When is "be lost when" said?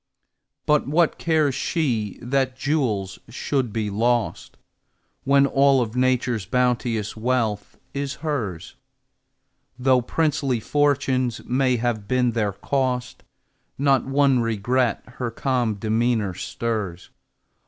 3.71-5.45